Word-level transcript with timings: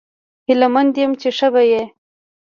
هیله 0.47 0.67
مند 0.73 0.93
یم 1.01 1.11
چې 1.21 1.29
ښه 1.37 1.47
به 1.53 1.61
یې 1.71 1.83